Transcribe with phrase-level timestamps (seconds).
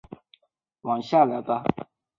[0.81, 1.63] 住下来吧